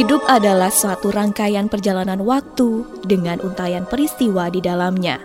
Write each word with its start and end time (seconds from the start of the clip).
Hidup 0.00 0.24
adalah 0.32 0.72
suatu 0.72 1.12
rangkaian 1.12 1.68
perjalanan 1.68 2.24
waktu 2.24 2.88
dengan 3.04 3.36
untayan 3.44 3.84
peristiwa 3.84 4.48
di 4.48 4.64
dalamnya. 4.64 5.20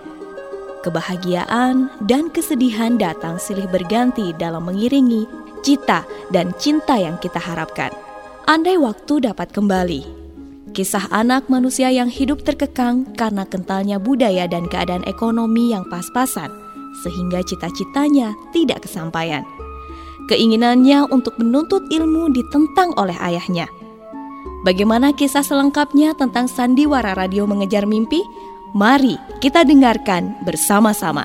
Kebahagiaan 0.84 1.88
dan 2.04 2.28
kesedihan 2.28 3.00
datang 3.00 3.40
silih 3.40 3.72
berganti 3.72 4.36
dalam 4.36 4.68
mengiringi 4.68 5.32
cita 5.64 6.04
dan 6.28 6.52
cinta 6.60 7.00
yang 7.00 7.16
kita 7.24 7.40
harapkan. 7.40 7.88
Andai 8.52 8.76
waktu 8.76 9.24
dapat 9.24 9.56
kembali, 9.56 10.04
kisah 10.76 11.08
anak 11.08 11.48
manusia 11.48 11.88
yang 11.88 12.12
hidup 12.12 12.44
terkekang 12.44 13.08
karena 13.16 13.48
kentalnya 13.48 13.96
budaya 13.96 14.44
dan 14.44 14.68
keadaan 14.68 15.08
ekonomi 15.08 15.72
yang 15.72 15.88
pas-pasan, 15.88 16.52
sehingga 17.00 17.40
cita-citanya 17.48 18.36
tidak 18.52 18.84
kesampaian. 18.84 19.48
Keinginannya 20.28 21.08
untuk 21.16 21.40
menuntut 21.40 21.88
ilmu 21.88 22.28
ditentang 22.36 22.92
oleh 23.00 23.16
ayahnya. 23.24 23.72
Bagaimana 24.66 25.14
kisah 25.14 25.46
selengkapnya 25.46 26.18
tentang 26.18 26.50
sandiwara 26.50 27.14
radio 27.14 27.46
mengejar 27.46 27.86
mimpi? 27.86 28.26
Mari 28.74 29.14
kita 29.38 29.62
dengarkan 29.62 30.42
bersama-sama. 30.42 31.22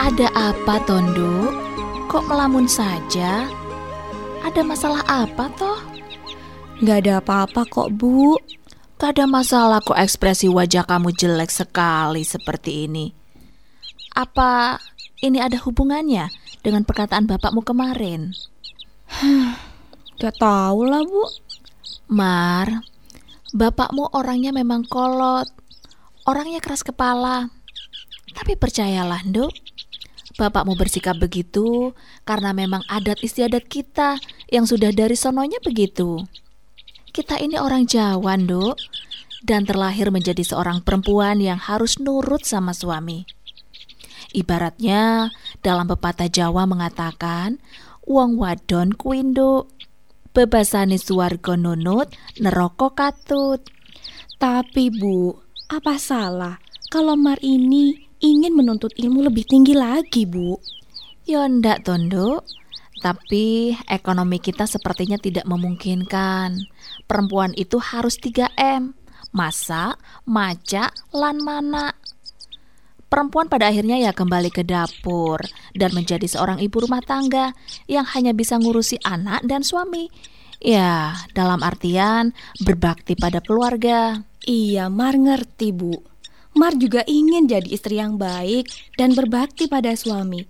Ada 0.00 0.32
apa, 0.32 0.80
Tondo? 0.88 1.52
Kok 2.08 2.24
melamun 2.24 2.64
saja? 2.64 3.63
Ada 4.44 4.60
masalah 4.60 5.00
apa, 5.08 5.48
toh? 5.56 5.80
Gak 6.84 7.08
ada 7.08 7.24
apa-apa 7.24 7.64
kok, 7.64 7.88
Bu. 7.96 8.36
Gak 9.00 9.16
ada 9.16 9.24
masalah 9.24 9.80
kok 9.80 9.96
ekspresi 9.96 10.52
wajah 10.52 10.84
kamu 10.84 11.16
jelek 11.16 11.48
sekali 11.48 12.20
seperti 12.28 12.84
ini. 12.84 13.08
Apa 14.12 14.76
ini 15.24 15.40
ada 15.40 15.56
hubungannya 15.64 16.28
dengan 16.60 16.84
perkataan 16.84 17.24
bapakmu 17.24 17.64
kemarin? 17.64 18.36
Gak 20.20 20.36
tahu 20.36 20.92
lah, 20.92 21.00
Bu. 21.08 21.24
Mar, 22.12 22.84
bapakmu 23.56 24.12
orangnya 24.12 24.52
memang 24.52 24.84
kolot. 24.84 25.48
Orangnya 26.28 26.60
keras 26.60 26.84
kepala. 26.84 27.48
Tapi 28.36 28.60
percayalah, 28.60 29.24
Nduk, 29.24 29.56
bapakmu 30.34 30.74
bersikap 30.74 31.18
begitu 31.18 31.94
karena 32.26 32.50
memang 32.50 32.82
adat 32.90 33.22
istiadat 33.22 33.66
kita 33.70 34.18
yang 34.50 34.66
sudah 34.66 34.90
dari 34.90 35.14
sononya 35.14 35.58
begitu. 35.62 36.22
Kita 37.14 37.38
ini 37.38 37.54
orang 37.62 37.86
Jawa, 37.86 38.34
Nduk, 38.34 38.74
dan 39.46 39.62
terlahir 39.62 40.10
menjadi 40.10 40.42
seorang 40.42 40.82
perempuan 40.82 41.38
yang 41.38 41.62
harus 41.62 42.02
nurut 42.02 42.42
sama 42.42 42.74
suami. 42.74 43.22
Ibaratnya 44.34 45.30
dalam 45.62 45.86
pepatah 45.86 46.26
Jawa 46.26 46.66
mengatakan, 46.66 47.62
wong 48.02 48.34
wadon 48.34 48.98
kuwi 48.98 49.22
Nduk, 49.22 49.70
bebasane 50.34 50.98
suwarga 50.98 51.54
nunut, 51.54 52.10
neraka 52.42 52.90
katut. 52.90 53.62
Tapi, 54.42 54.90
Bu, 54.90 55.38
apa 55.70 55.96
salah 56.02 56.58
kalau 56.90 57.14
Mar 57.16 57.38
ini 57.40 58.10
ingin 58.24 58.56
menuntut 58.56 58.96
ilmu 58.96 59.28
lebih 59.28 59.44
tinggi 59.44 59.76
lagi, 59.76 60.24
Bu. 60.24 60.56
Ya 61.28 61.44
ndak, 61.44 61.84
Tondo. 61.84 62.40
Tapi 63.04 63.76
ekonomi 63.84 64.40
kita 64.40 64.64
sepertinya 64.64 65.20
tidak 65.20 65.44
memungkinkan. 65.44 66.56
Perempuan 67.04 67.52
itu 67.52 67.76
harus 67.76 68.16
3M. 68.16 68.96
Masak, 69.36 70.00
maca, 70.24 70.88
lan 71.12 71.36
mana. 71.44 71.92
Perempuan 73.12 73.52
pada 73.52 73.68
akhirnya 73.68 74.00
ya 74.00 74.16
kembali 74.16 74.48
ke 74.48 74.64
dapur 74.64 75.38
dan 75.76 75.92
menjadi 75.92 76.24
seorang 76.24 76.58
ibu 76.64 76.80
rumah 76.80 77.04
tangga 77.04 77.52
yang 77.84 78.08
hanya 78.16 78.32
bisa 78.32 78.56
ngurusi 78.56 79.04
anak 79.04 79.44
dan 79.44 79.60
suami. 79.60 80.08
Ya, 80.64 81.12
dalam 81.36 81.60
artian 81.60 82.32
berbakti 82.64 83.20
pada 83.20 83.44
keluarga. 83.44 84.24
Iya, 84.48 84.88
Mar 84.88 85.12
ngerti, 85.18 85.76
Bu. 85.76 86.13
Mar 86.54 86.78
juga 86.78 87.02
ingin 87.10 87.50
jadi 87.50 87.66
istri 87.66 87.98
yang 87.98 88.14
baik 88.14 88.70
dan 88.94 89.14
berbakti 89.18 89.66
pada 89.66 89.90
suami. 89.98 90.46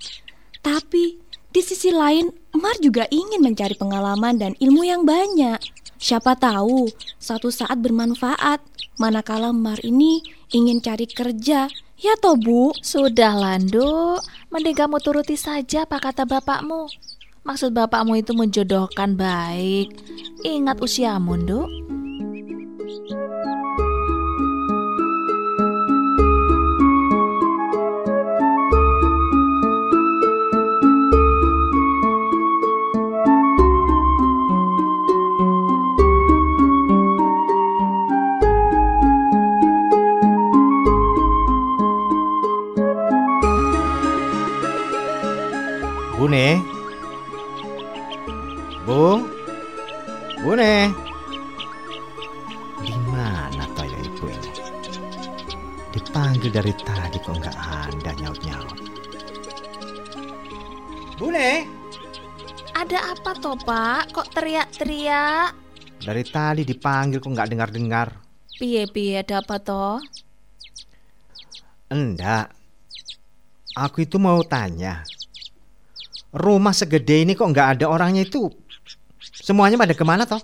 Tapi 0.60 1.16
di 1.54 1.60
sisi 1.62 1.94
lain, 1.94 2.28
Mar 2.58 2.76
juga 2.82 3.08
ingin 3.08 3.40
mencari 3.40 3.78
pengalaman 3.78 4.36
dan 4.36 4.52
ilmu 4.58 4.84
yang 4.84 5.06
banyak. 5.08 5.56
Siapa 5.96 6.36
tahu 6.36 6.90
suatu 7.16 7.48
saat 7.48 7.80
bermanfaat. 7.80 8.60
Manakala 9.00 9.50
Mar 9.50 9.80
ini 9.82 10.22
ingin 10.54 10.78
cari 10.78 11.08
kerja, 11.10 11.66
ya 11.98 12.14
toh 12.20 12.38
Bu? 12.38 12.70
Sudah 12.78 13.34
Landu, 13.34 14.18
mending 14.54 14.76
kamu 14.76 15.02
turuti 15.02 15.34
saja 15.34 15.82
apa 15.82 15.98
kata 15.98 16.28
bapakmu. 16.28 16.86
Maksud 17.44 17.74
bapakmu 17.74 18.18
itu 18.18 18.32
menjodohkan 18.32 19.16
baik. 19.18 19.94
Ingat 20.46 20.78
usiamu, 20.80 21.38
Nduk. 21.38 21.68
Bune. 46.34 46.58
Bu. 48.82 49.22
Bune. 50.42 50.90
Di 52.82 52.94
mana 53.06 53.62
toh 53.78 53.86
ya 53.86 53.98
ibu 54.02 54.26
ini? 54.26 54.50
Dipanggil 55.94 56.50
dari 56.50 56.74
tadi 56.82 57.22
kok 57.22 57.38
nggak 57.38 57.54
ada 57.54 58.10
nyaut-nyaut. 58.18 58.78
Bune. 61.22 61.70
Ada 62.74 63.14
apa 63.14 63.30
toh, 63.38 63.54
Pak? 63.54 64.10
Kok 64.10 64.34
teriak-teriak? 64.34 65.54
Dari 66.02 66.24
tadi 66.26 66.66
dipanggil 66.66 67.22
kok 67.22 67.30
nggak 67.30 67.50
dengar-dengar. 67.54 68.10
Piye-piye 68.58 69.22
ada 69.22 69.38
apa 69.38 69.62
toh? 69.62 70.02
Enggak. 71.94 72.50
Aku 73.78 74.02
itu 74.02 74.18
mau 74.18 74.42
tanya. 74.42 75.06
Rumah 76.34 76.74
segede 76.74 77.22
ini 77.22 77.38
kok 77.38 77.46
nggak 77.46 77.78
ada 77.78 77.86
orangnya 77.86 78.26
itu? 78.26 78.50
Semuanya 79.22 79.78
pada 79.78 79.94
ke 79.94 80.02
mana 80.02 80.26
toh? 80.26 80.42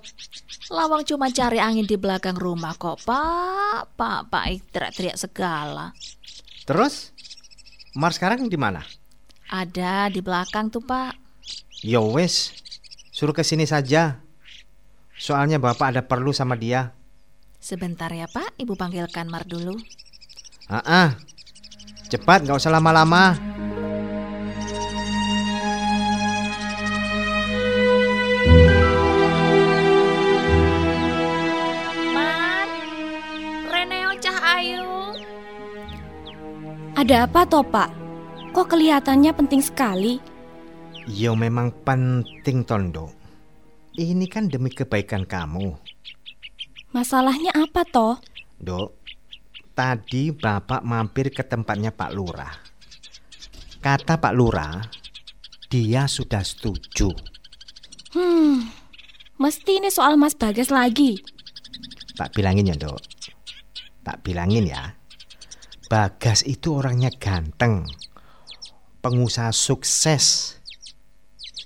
Lawang 0.70 1.02
cuma 1.02 1.26
cari 1.34 1.58
angin 1.58 1.82
di 1.82 1.98
belakang 1.98 2.38
rumah 2.38 2.78
kok, 2.78 3.02
Pak. 3.02 3.98
Pak, 3.98 4.30
Pak 4.30 4.44
teriak-teriak 4.70 5.18
segala. 5.18 5.90
Terus? 6.62 7.10
Mar 7.98 8.14
sekarang 8.14 8.46
di 8.46 8.54
mana? 8.54 8.86
Ada 9.50 10.06
di 10.14 10.22
belakang 10.22 10.70
tuh, 10.70 10.78
Pak. 10.78 11.18
Yo 11.82 12.14
wes, 12.14 12.54
suruh 13.10 13.34
ke 13.34 13.42
sini 13.42 13.66
saja. 13.66 14.22
Soalnya 15.18 15.58
bapak 15.58 15.90
ada 15.90 16.02
perlu 16.06 16.30
sama 16.30 16.54
dia. 16.54 16.94
Sebentar 17.58 18.14
ya, 18.14 18.30
Pak. 18.30 18.54
Ibu 18.62 18.78
panggilkan 18.78 19.26
Mar 19.26 19.42
dulu. 19.42 19.74
Ah, 20.70 20.80
ah. 20.86 21.08
cepat, 22.06 22.46
nggak 22.46 22.62
usah 22.62 22.70
lama-lama. 22.70 23.49
Ada 37.00 37.24
apa 37.24 37.48
toh, 37.48 37.64
Pak? 37.64 37.88
Kok 38.52 38.76
kelihatannya 38.76 39.32
penting 39.32 39.64
sekali? 39.64 40.20
Yo 41.08 41.32
memang 41.32 41.72
penting 41.80 42.60
Tondo. 42.60 43.08
Ini 43.96 44.28
kan 44.28 44.52
demi 44.52 44.68
kebaikan 44.68 45.24
kamu. 45.24 45.80
Masalahnya 46.92 47.56
apa 47.56 47.88
toh? 47.88 48.20
Dok, 48.60 49.00
tadi 49.72 50.28
bapak 50.28 50.84
mampir 50.84 51.32
ke 51.32 51.40
tempatnya 51.40 51.88
Pak 51.88 52.12
Lurah. 52.12 52.52
Kata 53.80 54.20
Pak 54.20 54.36
Lurah, 54.36 54.84
dia 55.72 56.04
sudah 56.04 56.44
setuju. 56.44 57.08
Hmm, 58.12 58.68
mesti 59.40 59.80
ini 59.80 59.88
soal 59.88 60.20
Mas 60.20 60.36
Bagas 60.36 60.68
lagi. 60.68 61.16
Tak 62.12 62.36
bilangin 62.36 62.68
ya 62.68 62.76
dok. 62.76 63.00
Tak 64.04 64.20
bilangin 64.20 64.68
ya. 64.68 64.99
Bagas 65.90 66.46
itu 66.46 66.78
orangnya 66.78 67.10
ganteng. 67.10 67.82
Pengusaha 69.02 69.50
sukses. 69.50 70.54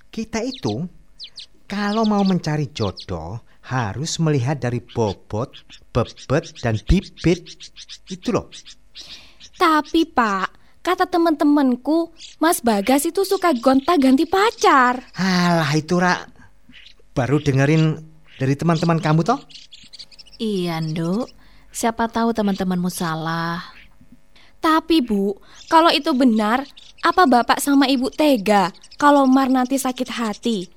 Kita 0.09 0.41
itu 0.41 0.81
kalau 1.69 2.09
mau 2.09 2.25
mencari 2.25 2.73
jodoh 2.73 3.45
harus 3.69 4.17
melihat 4.17 4.57
dari 4.57 4.81
bobot, 4.81 5.53
bebet, 5.93 6.57
dan 6.57 6.73
bibit. 6.89 7.53
Itu 8.09 8.33
loh. 8.33 8.49
Tapi 9.61 10.09
Pak, 10.09 10.81
kata 10.81 11.05
teman-temanku, 11.05 12.09
Mas 12.41 12.65
Bagas 12.65 13.05
itu 13.05 13.21
suka 13.21 13.53
gonta-ganti 13.53 14.25
pacar. 14.25 15.05
Alah 15.21 15.69
itu 15.77 16.01
Rak. 16.01 16.33
Baru 17.13 17.37
dengerin 17.37 18.01
dari 18.41 18.57
teman-teman 18.57 18.97
kamu 18.97 19.21
toh? 19.21 19.37
Iya, 20.41 20.81
Nduk. 20.81 21.29
Siapa 21.69 22.09
tahu 22.09 22.33
teman-temanmu 22.33 22.89
salah. 22.89 23.74
Tapi 24.65 24.97
Bu, 25.05 25.37
kalau 25.69 25.93
itu 25.93 26.09
benar, 26.17 26.65
apa 27.05 27.29
Bapak 27.29 27.61
sama 27.61 27.85
Ibu 27.85 28.09
tega 28.09 28.73
kalau 28.97 29.29
Mar 29.29 29.45
nanti 29.45 29.77
sakit 29.77 30.09
hati? 30.09 30.73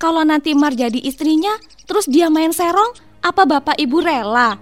Kalau 0.00 0.24
nanti 0.24 0.56
Mar 0.56 0.72
jadi 0.72 0.96
istrinya, 0.96 1.60
terus 1.84 2.08
dia 2.08 2.32
main 2.32 2.56
serong, 2.56 2.96
apa 3.20 3.44
Bapak 3.44 3.76
Ibu 3.76 4.00
rela? 4.00 4.56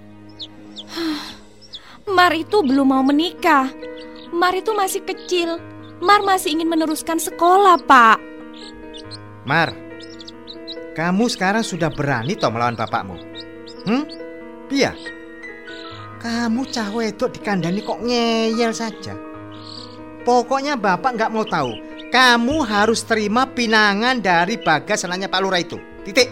Mar 2.18 2.34
itu 2.34 2.58
belum 2.66 2.90
mau 2.90 3.06
menikah. 3.06 3.70
Mar 4.34 4.50
itu 4.58 4.74
masih 4.74 5.06
kecil. 5.06 5.62
Mar 6.02 6.26
masih 6.26 6.58
ingin 6.58 6.66
meneruskan 6.66 7.22
sekolah, 7.22 7.78
Pak. 7.86 8.18
Mar, 9.46 9.70
kamu 10.98 11.30
sekarang 11.30 11.62
sudah 11.62 11.94
berani 11.94 12.34
toh 12.34 12.50
melawan 12.50 12.74
bapakmu? 12.74 13.14
Hmm? 13.86 14.02
Iya. 14.74 15.15
Kamu 16.16 16.62
cah 16.72 16.88
wedok 16.90 17.36
dikandani 17.36 17.80
kok 17.84 18.02
ngeyel 18.02 18.72
saja. 18.72 19.14
Pokoknya 20.26 20.74
bapak 20.74 21.14
nggak 21.14 21.32
mau 21.32 21.46
tahu 21.46 21.86
kamu 22.06 22.62
harus 22.62 23.02
terima 23.02 23.44
pinangan 23.44 24.22
dari 24.22 24.56
Bagas 24.56 25.04
anaknya 25.04 25.26
Pak 25.26 25.40
Lurah 25.42 25.60
itu. 25.60 25.76
Titik. 26.06 26.30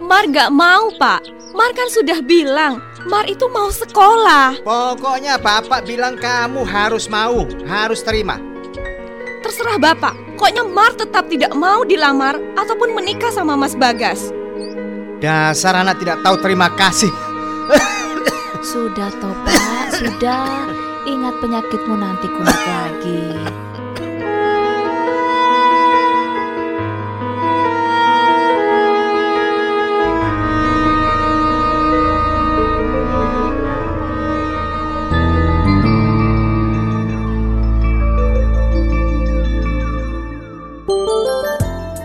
Mar 0.00 0.26
gak 0.26 0.50
mau, 0.50 0.90
Pak. 0.96 1.22
Mar 1.52 1.70
kan 1.76 1.86
sudah 1.92 2.18
bilang, 2.24 2.80
Mar 3.06 3.28
itu 3.28 3.46
mau 3.52 3.68
sekolah. 3.68 4.64
Pokoknya 4.64 5.36
Bapak 5.36 5.84
bilang 5.84 6.16
kamu 6.16 6.64
harus 6.64 7.06
mau, 7.06 7.46
harus 7.68 8.00
terima. 8.00 8.40
Terserah 9.44 9.78
Bapak, 9.78 10.14
koknya 10.34 10.64
Mar 10.66 10.96
tetap 10.96 11.28
tidak 11.28 11.52
mau 11.54 11.84
dilamar 11.84 12.34
ataupun 12.56 12.96
menikah 12.96 13.30
sama 13.30 13.54
Mas 13.54 13.76
Bagas. 13.76 14.32
Dasar 15.20 15.76
anak 15.76 16.00
tidak 16.00 16.24
tahu 16.24 16.40
terima 16.40 16.72
kasih. 16.74 17.12
sudah 18.60 19.08
toh, 19.20 19.36
Pak, 19.44 19.96
sudah. 19.96 20.68
Ingat 21.08 21.34
penyakitmu 21.40 21.96
nanti 21.96 22.28
kumat 22.28 22.60
lagi. 22.68 23.22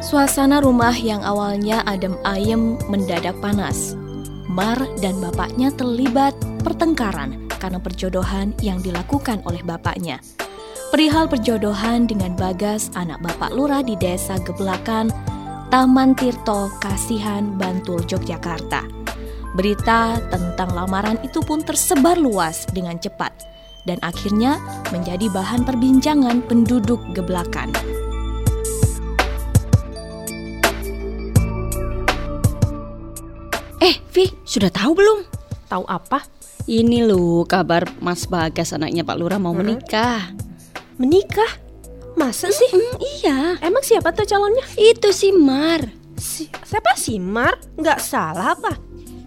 Suasana 0.06 0.64
rumah 0.64 0.96
yang 0.96 1.20
awalnya 1.28 1.84
adem 1.84 2.16
ayem 2.24 2.80
mendadak 2.88 3.36
panas. 3.44 4.00
Mar 4.46 4.78
dan 5.02 5.18
bapaknya 5.18 5.74
terlibat 5.74 6.38
pertengkaran 6.62 7.50
karena 7.58 7.82
perjodohan 7.82 8.54
yang 8.62 8.78
dilakukan 8.82 9.42
oleh 9.46 9.66
bapaknya. 9.66 10.22
Perihal 10.94 11.26
perjodohan 11.26 12.06
dengan 12.06 12.38
Bagas, 12.38 12.94
anak 12.94 13.20
bapak 13.26 13.52
lurah 13.58 13.82
di 13.82 13.98
desa 13.98 14.38
Gebelakan, 14.38 15.10
Taman 15.74 16.14
Tirto, 16.14 16.70
Kasihan, 16.78 17.58
Bantul, 17.58 18.06
Yogyakarta. 18.06 18.86
Berita 19.58 20.22
tentang 20.30 20.72
lamaran 20.78 21.18
itu 21.26 21.42
pun 21.42 21.66
tersebar 21.66 22.20
luas 22.20 22.70
dengan 22.70 23.02
cepat 23.02 23.34
dan 23.90 23.98
akhirnya 24.06 24.62
menjadi 24.94 25.26
bahan 25.32 25.66
perbincangan 25.66 26.46
penduduk 26.46 27.02
Gebelakan. 27.18 27.74
Sudah 34.56 34.72
tahu 34.72 34.96
belum? 34.96 35.20
Tahu 35.68 35.84
apa? 35.84 36.24
Ini 36.64 37.04
loh 37.04 37.44
kabar 37.44 37.84
Mas 38.00 38.24
Bagas 38.24 38.72
anaknya 38.72 39.04
Pak 39.04 39.20
Lurah 39.20 39.36
mau 39.36 39.52
menikah. 39.52 40.32
Menikah? 40.96 41.60
Masa 42.16 42.48
sih? 42.48 42.72
Mm, 42.72 42.96
iya, 43.20 43.40
Emang 43.60 43.84
siapa 43.84 44.16
tuh 44.16 44.24
calonnya? 44.24 44.64
itu 44.80 45.12
si 45.12 45.36
Mar. 45.36 45.84
Si, 46.16 46.48
siapa 46.64 46.96
sih 46.96 47.20
Mar? 47.20 47.60
Nggak 47.76 48.00
salah 48.00 48.56
apa? 48.56 48.80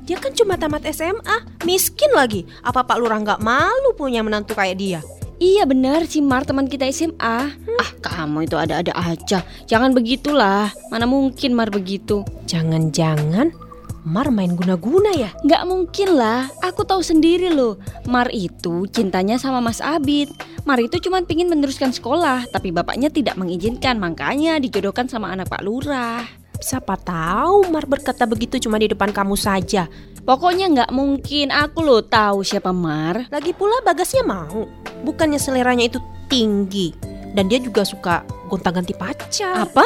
Dia 0.08 0.16
kan 0.16 0.32
cuma 0.32 0.56
tamat 0.56 0.88
SMA, 0.88 1.60
miskin 1.68 2.08
lagi. 2.16 2.48
Apa 2.64 2.80
Pak 2.80 2.96
Lurah 2.96 3.20
nggak 3.20 3.44
malu 3.44 3.92
punya 3.92 4.24
menantu 4.24 4.56
kayak 4.56 4.80
dia? 4.80 5.00
Iya 5.36 5.68
benar 5.68 6.08
si 6.08 6.24
Mar 6.24 6.48
teman 6.48 6.64
kita 6.64 6.88
SMA. 6.88 7.52
Ah, 7.52 7.90
kamu 8.00 8.48
itu 8.48 8.56
ada-ada 8.56 8.96
aja. 8.96 9.44
Jangan 9.68 9.92
begitulah. 9.92 10.72
Mana 10.88 11.04
mungkin 11.04 11.52
Mar 11.52 11.68
begitu? 11.68 12.24
Jangan-jangan 12.48 13.67
Mar 14.08 14.32
main 14.32 14.56
guna-guna 14.56 15.12
ya? 15.12 15.28
Nggak 15.44 15.62
mungkin 15.68 16.16
lah. 16.16 16.48
Aku 16.64 16.80
tahu 16.88 17.04
sendiri 17.04 17.52
loh. 17.52 17.76
Mar 18.08 18.32
itu 18.32 18.88
cintanya 18.88 19.36
sama 19.36 19.60
Mas 19.60 19.84
Abid. 19.84 20.32
Mar 20.64 20.80
itu 20.80 20.96
cuma 20.96 21.20
pingin 21.20 21.52
meneruskan 21.52 21.92
sekolah, 21.92 22.48
tapi 22.48 22.72
bapaknya 22.72 23.12
tidak 23.12 23.36
mengizinkan. 23.36 24.00
Makanya 24.00 24.56
dijodohkan 24.64 25.12
sama 25.12 25.28
anak 25.28 25.52
Pak 25.52 25.60
Lurah. 25.60 26.24
Siapa 26.56 26.96
tahu 26.96 27.68
Mar 27.68 27.84
berkata 27.84 28.24
begitu 28.24 28.56
cuma 28.56 28.80
di 28.80 28.88
depan 28.88 29.12
kamu 29.12 29.36
saja. 29.36 29.92
Pokoknya 30.24 30.72
nggak 30.72 30.90
mungkin. 30.96 31.52
Aku 31.52 31.84
loh 31.84 32.00
tahu 32.00 32.40
siapa 32.40 32.72
Mar. 32.72 33.28
Lagi 33.28 33.52
pula 33.52 33.84
Bagasnya 33.84 34.24
mau. 34.24 34.64
Bukannya 35.04 35.36
seleranya 35.36 35.84
itu 35.84 36.00
tinggi. 36.32 36.96
Dan 37.36 37.52
dia 37.52 37.60
juga 37.60 37.84
suka 37.84 38.24
gonta-ganti 38.48 38.96
pacar. 38.96 39.68
Apa? 39.68 39.84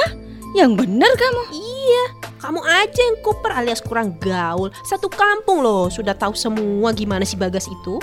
Yang 0.53 0.85
benar 0.85 1.09
kamu? 1.17 1.43
Iya, 1.57 2.05
kamu 2.37 2.61
aja 2.61 3.01
yang 3.01 3.19
kuper 3.25 3.53
alias 3.57 3.81
kurang 3.81 4.21
gaul. 4.21 4.69
Satu 4.85 5.09
kampung 5.09 5.65
loh 5.65 5.89
sudah 5.89 6.13
tahu 6.13 6.37
semua 6.37 6.93
gimana 6.93 7.25
si 7.25 7.41
Bagas 7.41 7.65
itu. 7.73 7.97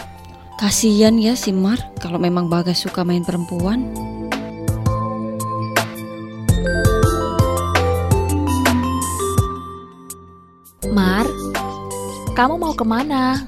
Kasian 0.57 1.21
ya 1.21 1.37
si 1.37 1.53
Mar 1.53 1.77
kalau 2.01 2.17
memang 2.17 2.49
Bagas 2.49 2.81
suka 2.81 3.05
main 3.05 3.21
perempuan. 3.21 3.85
Mar, 10.89 11.29
kamu 12.33 12.57
mau 12.57 12.73
ke 12.73 12.81
mana? 12.81 13.45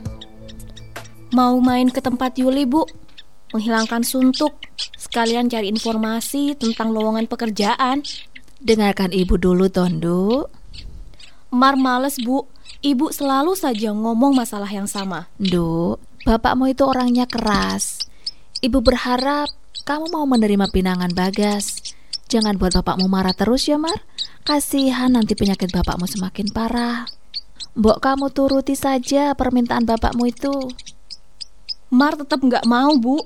Mau 1.33 1.57
main 1.57 1.89
ke 1.89 2.05
tempat 2.05 2.37
Yuli, 2.37 2.69
Bu. 2.69 2.85
Menghilangkan 3.49 4.05
suntuk, 4.05 4.61
sekalian 4.95 5.49
cari 5.49 5.67
informasi 5.73 6.53
tentang 6.55 6.93
lowongan 6.93 7.25
pekerjaan. 7.25 8.05
Dengarkan 8.61 9.09
ibu 9.09 9.41
dulu, 9.41 9.73
Tondo. 9.73 10.45
Mar 11.49 11.73
males, 11.73 12.21
Bu. 12.21 12.45
Ibu 12.81 13.09
selalu 13.09 13.57
saja 13.57 13.93
ngomong 13.93 14.37
masalah 14.37 14.69
yang 14.69 14.89
sama. 14.89 15.29
Nduk, 15.37 16.01
bapakmu 16.25 16.69
itu 16.69 16.81
orangnya 16.85 17.29
keras. 17.29 18.05
Ibu 18.61 18.81
berharap 18.81 19.49
kamu 19.85 20.13
mau 20.13 20.25
menerima 20.29 20.69
pinangan 20.69 21.09
Bagas. 21.13 21.77
Jangan 22.29 22.57
buat 22.61 22.77
bapakmu 22.77 23.09
marah 23.09 23.33
terus 23.33 23.65
ya, 23.65 23.81
Mar. 23.81 24.05
Kasihan 24.45 25.13
nanti 25.13 25.33
penyakit 25.33 25.73
bapakmu 25.73 26.05
semakin 26.05 26.49
parah. 26.53 27.09
Mbok 27.77 27.97
kamu 27.97 28.29
turuti 28.29 28.77
saja 28.77 29.33
permintaan 29.33 29.85
bapakmu 29.85 30.29
itu. 30.29 30.53
Mar 31.89 32.13
tetap 32.17 32.41
nggak 32.41 32.65
mau, 32.69 32.93
Bu. 32.97 33.21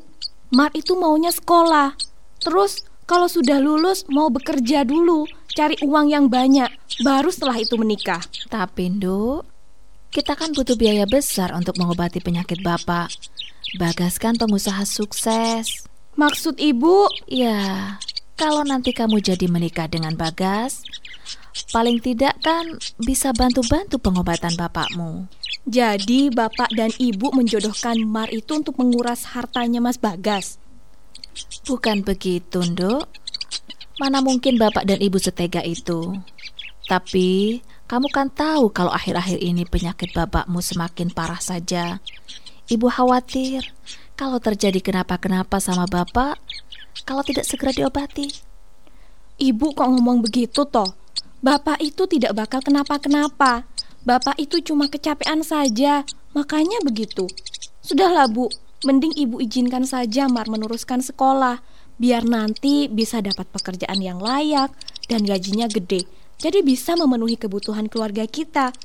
Mar 0.55 0.71
itu 0.75 0.95
maunya 0.95 1.29
sekolah. 1.31 1.95
Terus 2.39 2.83
kalau 3.05 3.29
sudah 3.29 3.61
lulus 3.61 4.01
mau 4.09 4.33
bekerja 4.33 4.81
dulu, 4.81 5.29
cari 5.53 5.77
uang 5.85 6.09
yang 6.09 6.25
banyak, 6.25 6.69
baru 7.05 7.29
setelah 7.29 7.61
itu 7.61 7.77
menikah. 7.77 8.21
Tapi, 8.49 8.97
Nduk, 8.97 9.45
kita 10.09 10.33
kan 10.33 10.51
butuh 10.57 10.73
biaya 10.73 11.05
besar 11.05 11.53
untuk 11.53 11.77
mengobati 11.77 12.17
penyakit 12.17 12.65
bapak. 12.65 13.13
Bagas 13.77 14.17
kan 14.17 14.33
pengusaha 14.37 14.81
sukses. 14.89 15.85
Maksud 16.17 16.57
ibu, 16.57 17.05
Ya, 17.27 17.97
kalau 18.39 18.65
nanti 18.65 18.95
kamu 18.95 19.21
jadi 19.21 19.45
menikah 19.51 19.85
dengan 19.85 20.15
Bagas, 20.17 20.81
paling 21.71 22.01
tidak 22.01 22.35
kan 22.41 22.79
bisa 22.99 23.31
bantu-bantu 23.31 23.95
pengobatan 23.99 24.55
bapakmu. 24.59 25.27
jadi 25.65 26.29
bapak 26.29 26.69
dan 26.77 26.93
ibu 27.01 27.33
menjodohkan 27.33 27.97
Mar 28.05 28.29
itu 28.29 28.53
untuk 28.53 28.77
menguras 28.77 29.33
hartanya 29.33 29.81
Mas 29.81 29.97
Bagas. 29.97 30.61
Bukan 31.65 32.05
begitu, 32.05 32.61
Nduk. 32.61 33.05
Mana 33.95 34.19
mungkin 34.19 34.59
bapak 34.59 34.83
dan 34.85 34.99
ibu 34.99 35.15
setega 35.15 35.63
itu. 35.63 36.13
Tapi 36.85 37.59
kamu 37.89 38.07
kan 38.13 38.27
tahu 38.29 38.69
kalau 38.69 38.93
akhir-akhir 38.93 39.39
ini 39.41 39.65
penyakit 39.65 40.13
bapakmu 40.13 40.61
semakin 40.61 41.09
parah 41.09 41.41
saja. 41.41 42.03
Ibu 42.65 42.89
khawatir 42.89 43.61
kalau 44.15 44.39
terjadi 44.39 44.79
kenapa-kenapa 44.81 45.59
sama 45.59 45.85
bapak, 45.85 46.39
kalau 47.03 47.21
tidak 47.21 47.45
segera 47.45 47.75
diobati. 47.75 48.31
Ibu 49.35 49.75
kok 49.75 49.89
ngomong 49.91 50.23
begitu 50.23 50.63
toh? 50.63 50.95
Bapak 51.43 51.77
itu 51.83 52.07
tidak 52.07 52.33
bakal 52.33 52.63
kenapa-kenapa. 52.63 53.67
Bapak 54.01 54.39
itu 54.39 54.61
cuma 54.63 54.87
kecapean 54.87 55.43
saja, 55.43 56.05
makanya 56.31 56.79
begitu. 56.81 57.27
Sudahlah 57.85 58.25
Bu, 58.25 58.49
mending 58.85 59.17
Ibu 59.17 59.41
izinkan 59.41 59.83
saja 59.83 60.29
Mar 60.29 60.45
meneruskan 60.47 61.01
sekolah, 61.01 61.59
biar 61.97 62.23
nanti 62.23 62.85
bisa 62.85 63.19
dapat 63.19 63.49
pekerjaan 63.49 63.99
yang 63.99 64.21
layak 64.21 64.71
dan 65.09 65.25
gajinya 65.25 65.65
gede. 65.65 66.05
Jadi 66.37 66.61
bisa 66.61 66.93
memenuhi 66.93 67.39
kebutuhan 67.39 67.89
keluarga 67.89 68.29
kita. 68.29 68.75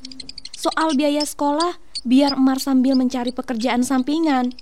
Soal 0.56 0.96
biaya 0.96 1.22
sekolah, 1.22 1.76
biar 2.08 2.40
Mar 2.40 2.56
sambil 2.62 2.96
mencari 2.96 3.34
pekerjaan 3.34 3.84
sampingan. 3.84 4.56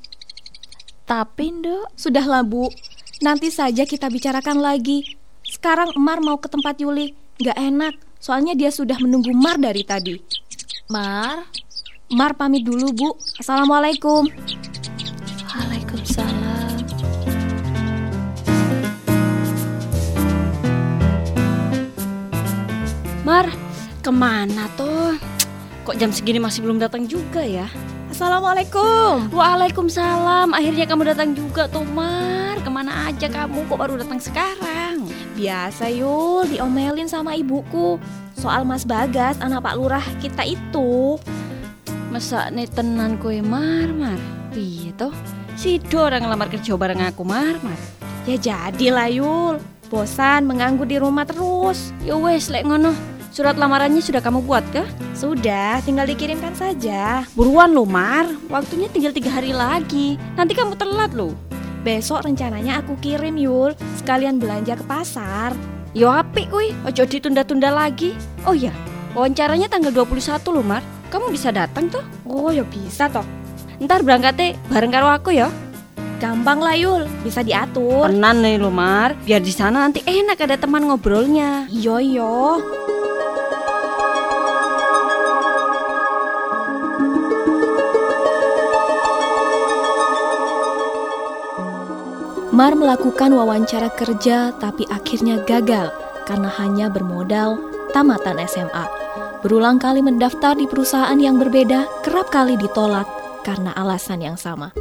Tapi, 1.09 1.55
Nduk, 1.55 1.89
Sudahlah 1.97 2.45
Bu, 2.45 2.69
nanti 3.25 3.49
saja 3.49 3.89
kita 3.89 4.13
bicarakan 4.13 4.61
lagi. 4.61 5.17
Sekarang 5.47 5.97
Mar 5.97 6.21
mau 6.21 6.37
ke 6.37 6.53
tempat 6.53 6.77
Yuli, 6.83 7.17
nggak 7.41 7.57
enak. 7.57 7.95
Soalnya 8.21 8.53
dia 8.53 8.69
sudah 8.69 8.99
menunggu 9.01 9.33
Mar 9.33 9.57
dari 9.57 9.87
tadi. 9.87 10.19
Mar, 10.93 11.49
Mar 12.13 12.37
pamit 12.37 12.65
dulu 12.65 12.93
Bu. 12.93 13.09
Assalamualaikum. 13.41 14.29
Waalaikumsalam. 15.89 16.77
Mar, 23.25 23.49
ke 24.05 24.11
mana 24.13 24.69
tuh? 24.77 25.17
Kok 25.89 25.97
jam 25.97 26.13
segini 26.13 26.37
masih 26.37 26.61
belum 26.61 26.77
datang 26.77 27.09
juga 27.09 27.41
ya? 27.41 27.65
Assalamualaikum. 28.13 29.33
Waalaikumsalam, 29.33 30.53
akhirnya 30.53 30.85
kamu 30.85 31.09
datang 31.09 31.33
juga 31.33 31.65
tuh 31.69 31.85
Mar 31.89 32.61
Ke 32.61 32.69
mana 32.69 33.09
aja 33.09 33.25
kamu, 33.25 33.65
kok 33.65 33.81
baru 33.81 33.97
datang 33.97 34.21
sekarang? 34.21 35.09
Biasa 35.41 35.89
Yul, 35.89 36.53
diomelin 36.53 37.09
sama 37.09 37.33
ibuku. 37.33 37.97
Soal 38.37 38.69
Mas 38.69 38.85
Bagas, 38.85 39.41
anak 39.41 39.65
Pak 39.65 39.77
Lurah 39.81 40.05
kita 40.21 40.45
itu. 40.45 41.17
Masa 42.13 42.53
nih 42.53 42.69
tenan 42.69 43.17
kowe 43.17 43.41
Mar, 43.41 43.89
Mar? 43.97 44.21
Piye 44.53 44.93
toh? 44.93 45.38
Si 45.59 45.83
Do 45.83 46.07
orang 46.07 46.23
ngelamar 46.23 46.55
kerja 46.55 46.79
bareng 46.79 47.03
aku 47.03 47.27
Mar, 47.27 47.59
Mar 47.67 47.75
Ya 48.31 48.39
jadilah 48.39 49.11
Yul. 49.11 49.59
Bosan 49.91 50.47
menganggur 50.47 50.87
di 50.87 51.03
rumah 51.03 51.27
terus. 51.27 51.91
Ya 52.07 52.15
wes, 52.15 52.47
lek 52.47 52.63
ngono 52.63 52.95
Surat 53.35 53.59
lamarannya 53.59 53.99
sudah 53.99 54.23
kamu 54.23 54.47
buat 54.47 54.63
kah? 54.71 54.87
Sudah, 55.19 55.83
tinggal 55.83 56.07
dikirimkan 56.07 56.55
saja. 56.55 57.27
Buruan 57.35 57.75
lo 57.75 57.83
Mar, 57.83 58.31
waktunya 58.47 58.87
tinggal 58.87 59.11
tiga 59.11 59.35
hari 59.35 59.51
lagi 59.51 60.15
Nanti 60.39 60.55
kamu 60.55 60.79
telat 60.79 61.11
lo 61.11 61.35
Besok 61.83 62.23
rencananya 62.23 62.79
aku 62.79 62.95
kirim 63.03 63.35
Yul, 63.35 63.75
sekalian 63.99 64.39
belanja 64.39 64.79
ke 64.79 64.87
pasar. 64.87 65.59
Yo 65.91 66.07
apik 66.07 66.55
kuy, 66.55 66.71
ojo 66.87 67.03
ditunda-tunda 67.03 67.75
lagi 67.75 68.15
Oh 68.47 68.55
iya, 68.55 68.71
wawancaranya 69.19 69.67
tanggal 69.67 69.91
21 69.91 70.39
lo 70.55 70.63
Mar 70.63 70.87
Kamu 71.11 71.35
bisa 71.35 71.51
datang 71.51 71.91
tuh? 71.91 72.07
Oh 72.31 72.55
ya 72.55 72.63
bisa 72.63 73.11
toh. 73.11 73.27
Ntar 73.79 74.03
berangkatnya 74.03 74.59
bareng 74.75 74.91
karo 74.91 75.07
aku 75.07 75.31
ya 75.31 75.47
Gampang 76.19 76.59
lah 76.59 76.75
Yul, 76.75 77.07
bisa 77.23 77.47
diatur. 77.47 78.11
Tenan 78.11 78.43
nih 78.43 78.59
lo 78.59 78.75
Mar, 78.75 79.15
biar 79.23 79.39
di 79.39 79.55
sana 79.55 79.87
nanti 79.87 80.03
enak 80.03 80.43
ada 80.43 80.59
teman 80.59 80.91
ngobrolnya 80.91 81.71
Yo 81.71 82.03
yo. 82.03 82.59
Mar 92.51 92.75
melakukan 92.75 93.31
wawancara 93.31 93.95
kerja 93.95 94.51
tapi 94.59 94.83
akhirnya 94.91 95.39
gagal 95.47 95.95
karena 96.27 96.51
hanya 96.59 96.91
bermodal 96.91 97.63
tamatan 97.95 98.43
SMA. 98.43 98.91
Berulang 99.47 99.79
kali 99.79 100.03
mendaftar 100.03 100.59
di 100.59 100.67
perusahaan 100.67 101.15
yang 101.15 101.39
berbeda 101.39 101.87
kerap 102.03 102.27
kali 102.35 102.59
ditolak 102.59 103.18
karena 103.43 103.75
alasan 103.75 104.23
yang 104.23 104.39
sama. 104.39 104.73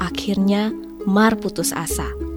Akhirnya 0.00 0.74
Mar 1.02 1.34
putus 1.38 1.74
asa. 1.74 2.31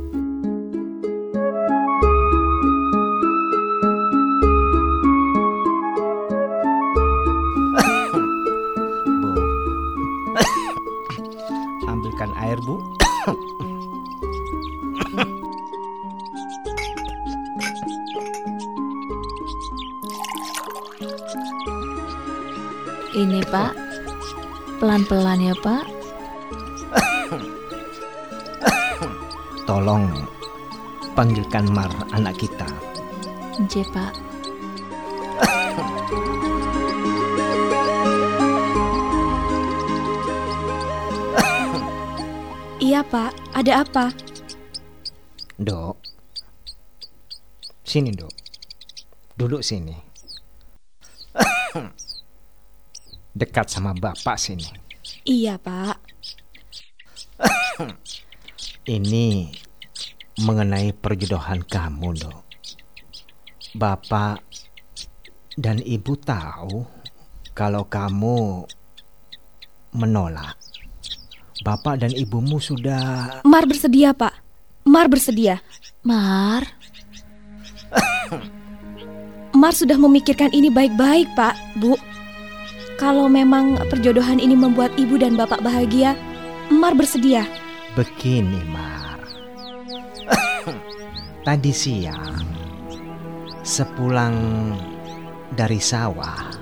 Pelan-pelan 24.95 25.43
ya, 25.43 25.51
Pak. 25.59 25.83
Tolong 29.67 30.07
panggilkan 31.11 31.67
Mar 31.67 31.91
anak 32.15 32.39
kita. 32.39 32.63
Nje, 33.59 33.83
Pak. 33.91 34.15
Iya 42.79 43.03
pak, 43.03 43.35
ada 43.51 43.83
apa? 43.83 44.15
Dok. 45.59 45.99
Sini, 47.83 48.15
Dok. 48.15 48.31
Duduk 49.35 49.59
sini. 49.59 49.91
Dekat 53.35 53.67
sama 53.67 53.91
Bapak 53.91 54.39
sini. 54.39 54.84
Iya 55.25 55.57
pak. 55.57 55.97
Ini 58.85 59.49
mengenai 60.45 60.93
perjodohan 60.93 61.65
kamu, 61.65 62.13
Dok. 62.13 62.45
Bapak 63.73 64.45
dan 65.57 65.81
Ibu 65.81 66.13
tahu 66.21 66.85
kalau 67.57 67.89
kamu 67.89 68.69
menolak. 69.97 70.61
Bapak 71.65 72.05
dan 72.05 72.13
ibumu 72.13 72.61
sudah 72.61 73.41
Mar 73.41 73.65
bersedia 73.65 74.13
pak. 74.13 74.37
Mar 74.85 75.09
bersedia. 75.09 75.57
Mar, 76.05 76.61
Mar 79.61 79.73
sudah 79.73 79.97
memikirkan 79.97 80.53
ini 80.53 80.69
baik-baik 80.69 81.25
pak, 81.33 81.57
bu. 81.81 81.97
Kalau 82.95 83.27
memang 83.27 83.75
perjodohan 83.91 84.39
ini 84.39 84.55
membuat 84.55 84.95
ibu 84.95 85.19
dan 85.19 85.35
bapak 85.35 85.59
bahagia, 85.59 86.15
Mar 86.71 86.95
bersedia. 86.95 87.43
begini, 87.95 88.63
Mar. 88.71 89.19
Tadi 91.47 91.71
siang 91.75 92.39
sepulang 93.65 94.35
dari 95.53 95.79
sawah, 95.79 96.55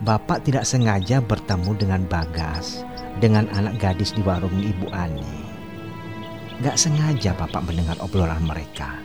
Bapak 0.00 0.48
tidak 0.48 0.64
sengaja 0.64 1.20
bertemu 1.20 1.76
dengan 1.76 2.02
Bagas 2.08 2.80
dengan 3.20 3.44
anak 3.52 3.76
gadis 3.76 4.16
di 4.16 4.24
warung 4.24 4.56
Ibu 4.56 4.88
Ani. 4.96 5.36
Gak 6.64 6.80
sengaja 6.80 7.36
Bapak 7.36 7.68
mendengar 7.68 8.00
obrolan 8.00 8.40
mereka. 8.48 8.96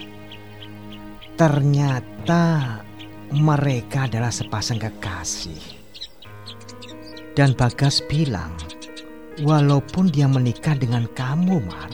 Ternyata 1.35 2.79
mereka 3.35 4.07
adalah 4.07 4.31
sepasang 4.31 4.79
kekasih. 4.79 5.84
Dan 7.35 7.51
Bagas 7.51 7.99
bilang, 8.07 8.55
walaupun 9.43 10.07
dia 10.07 10.23
menikah 10.23 10.71
dengan 10.71 11.03
kamu, 11.19 11.67
Mar, 11.67 11.91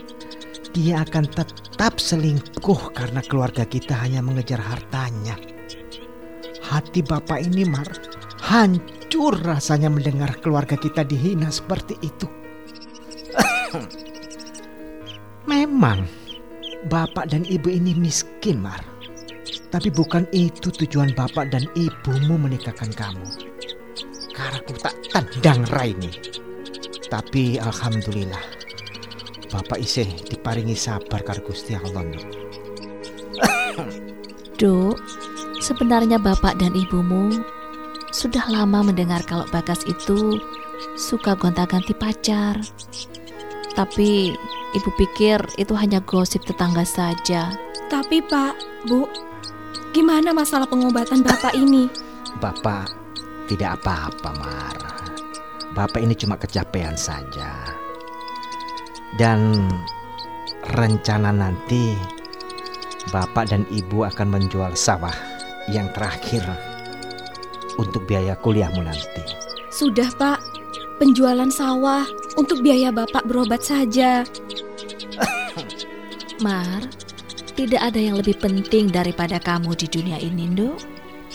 dia 0.69 1.01
akan 1.01 1.25
tetap 1.33 1.97
selingkuh 1.97 2.93
karena 2.93 3.25
keluarga 3.25 3.65
kita 3.65 3.97
hanya 3.97 4.21
mengejar 4.21 4.61
hartanya. 4.61 5.33
Hati 6.61 7.01
Bapak 7.01 7.41
ini, 7.41 7.65
Mar, 7.65 7.89
hancur 8.37 9.33
rasanya 9.41 9.89
mendengar 9.89 10.37
keluarga 10.45 10.77
kita 10.77 11.01
dihina 11.01 11.49
seperti 11.49 11.97
itu. 12.05 12.29
Memang 15.49 16.05
Bapak 16.85 17.33
dan 17.33 17.49
Ibu 17.49 17.81
ini 17.81 17.97
miskin, 17.97 18.61
Mar. 18.61 18.85
Tapi 19.73 19.89
bukan 19.89 20.29
itu 20.37 20.69
tujuan 20.69 21.17
Bapak 21.17 21.49
dan 21.49 21.65
Ibumu 21.73 22.37
menikahkan 22.37 22.93
kamu. 22.93 23.40
Karaku 24.61 24.77
tak 24.77 24.93
tendang 25.09 25.65
Raini. 25.73 26.13
Tapi 27.09 27.57
Alhamdulillah, 27.57 28.45
Bapak 29.49 29.81
isih 29.81 30.05
diparingi 30.29 30.77
sabar 30.77 31.25
karo 31.25 31.41
Gusti 31.41 31.73
Allah. 31.73 32.05
Duk, 34.61 35.01
sebenarnya 35.65 36.21
bapak 36.21 36.61
dan 36.61 36.77
ibumu 36.77 37.41
sudah 38.13 38.45
lama 38.53 38.85
mendengar 38.85 39.25
kalau 39.25 39.49
Bagas 39.49 39.81
itu 39.89 40.37
suka 40.93 41.33
gonta-ganti 41.33 41.97
pacar. 41.97 42.61
Tapi 43.73 44.37
ibu 44.77 44.89
pikir 44.93 45.41
itu 45.57 45.73
hanya 45.73 46.05
gosip 46.05 46.45
tetangga 46.45 46.85
saja. 46.85 47.49
Tapi 47.89 48.21
pak, 48.29 48.53
bu, 48.85 49.09
Gimana 49.89 50.37
masalah 50.37 50.69
pengobatan 50.69 51.25
Bapak 51.25 51.57
ini? 51.57 51.89
Bapak 52.37 53.00
tidak 53.51 53.83
apa-apa, 53.83 54.31
Mar. 54.39 54.77
Bapak 55.75 55.99
ini 55.99 56.15
cuma 56.15 56.39
kecapean 56.39 56.95
saja. 56.95 57.51
Dan 59.19 59.67
rencana 60.71 61.35
nanti 61.35 61.99
Bapak 63.11 63.51
dan 63.51 63.67
Ibu 63.67 64.07
akan 64.07 64.27
menjual 64.39 64.71
sawah 64.79 65.15
yang 65.67 65.91
terakhir 65.91 66.47
untuk 67.75 68.07
biaya 68.07 68.39
kuliahmu 68.39 68.87
nanti. 68.87 69.23
Sudah, 69.67 70.07
Pak. 70.15 70.39
Penjualan 71.03 71.49
sawah 71.51 72.07
untuk 72.39 72.63
biaya 72.63 72.87
Bapak 72.93 73.27
berobat 73.27 73.67
saja. 73.67 74.23
Mar, 76.45 76.87
tidak 77.57 77.81
ada 77.83 77.99
yang 77.99 78.15
lebih 78.15 78.39
penting 78.39 78.87
daripada 78.87 79.43
kamu 79.43 79.75
di 79.75 79.91
dunia 79.91 80.21
ini, 80.23 80.47
Nduk. 80.55 80.77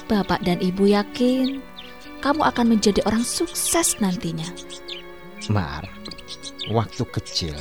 Bapak 0.06 0.46
dan 0.46 0.62
Ibu 0.62 0.86
yakin 0.94 1.75
kamu 2.20 2.42
akan 2.42 2.66
menjadi 2.76 3.00
orang 3.04 3.22
sukses 3.22 3.96
nantinya. 4.00 4.46
Mar, 5.52 5.84
waktu 6.72 7.02
kecil 7.06 7.56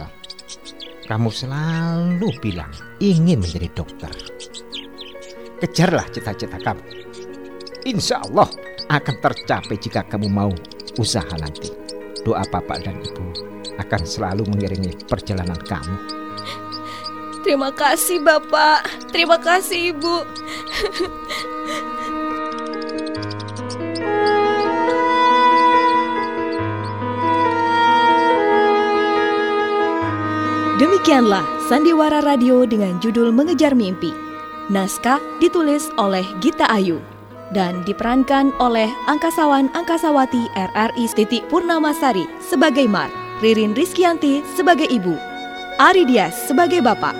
kamu 1.05 1.29
selalu 1.29 2.29
bilang 2.41 2.71
ingin 2.97 3.41
menjadi 3.41 3.69
dokter. 3.77 4.11
Kejarlah 5.61 6.05
cita-cita 6.09 6.57
kamu. 6.59 6.83
Insya 7.85 8.25
Allah 8.25 8.49
akan 8.89 9.15
tercapai 9.21 9.77
jika 9.77 10.01
kamu 10.09 10.27
mau 10.29 10.51
usaha 10.97 11.35
nanti. 11.37 11.69
Doa 12.25 12.41
Bapak 12.49 12.81
dan 12.81 12.97
Ibu 13.05 13.25
akan 13.77 14.01
selalu 14.01 14.49
mengiringi 14.49 14.97
perjalanan 15.05 15.61
kamu. 15.61 16.25
Terima 17.45 17.69
kasih, 17.69 18.25
Bapak. 18.25 18.89
Terima 19.13 19.37
kasih, 19.37 19.93
Ibu. 19.93 20.15
Demikianlah 30.75 31.47
Sandiwara 31.71 32.19
Radio 32.19 32.67
dengan 32.67 32.99
judul 32.99 33.31
Mengejar 33.31 33.71
Mimpi. 33.71 34.11
Naskah 34.67 35.23
ditulis 35.39 35.87
oleh 35.95 36.27
Gita 36.43 36.67
Ayu 36.67 36.99
dan 37.55 37.79
diperankan 37.87 38.51
oleh 38.59 38.91
angkasawan 39.07 39.71
Angkasawati 39.71 40.51
RRI 40.51 41.07
Titik 41.15 41.47
Purnamasari 41.47 42.27
sebagai 42.43 42.91
Mar, 42.91 43.07
Ririn 43.39 43.71
Rizkianti 43.71 44.43
sebagai 44.51 44.91
Ibu, 44.91 45.15
Ari 45.79 46.03
Dias 46.11 46.35
sebagai 46.43 46.83
Bapak, 46.83 47.15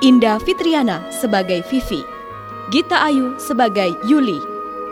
Indah 0.00 0.40
Fitriana 0.40 1.04
sebagai 1.12 1.60
Vivi, 1.68 2.00
Gita 2.72 3.04
Ayu 3.04 3.36
sebagai 3.36 3.92
Yuli. 4.08 4.40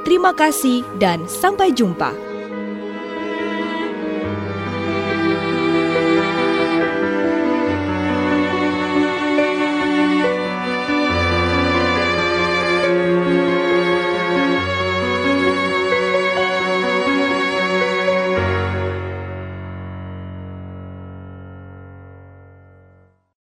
Terima 0.04 0.36
kasih 0.36 0.84
dan 1.00 1.24
sampai 1.24 1.72
jumpa. 1.72 2.31